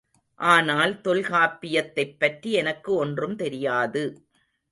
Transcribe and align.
ஆனால் 0.39 1.01
தொல்காப்பியத்தைப் 1.01 2.19
பற்றி 2.19 2.51
எனக்கு 2.51 2.93
ஒன்றும் 2.95 3.35
தெரியாது. 3.35 4.03